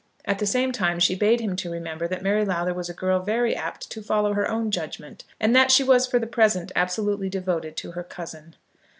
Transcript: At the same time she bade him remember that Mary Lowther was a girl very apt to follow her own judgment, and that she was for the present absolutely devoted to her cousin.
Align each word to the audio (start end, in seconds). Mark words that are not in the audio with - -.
At 0.25 0.39
the 0.39 0.47
same 0.47 0.71
time 0.71 0.99
she 0.99 1.13
bade 1.13 1.41
him 1.41 1.55
remember 1.71 2.07
that 2.07 2.23
Mary 2.23 2.43
Lowther 2.43 2.73
was 2.73 2.89
a 2.89 2.93
girl 2.95 3.19
very 3.19 3.55
apt 3.55 3.87
to 3.91 4.01
follow 4.01 4.33
her 4.33 4.49
own 4.49 4.71
judgment, 4.71 5.25
and 5.39 5.55
that 5.55 5.69
she 5.69 5.83
was 5.83 6.07
for 6.07 6.17
the 6.17 6.25
present 6.25 6.71
absolutely 6.75 7.29
devoted 7.29 7.77
to 7.77 7.91
her 7.91 8.03
cousin. 8.03 8.55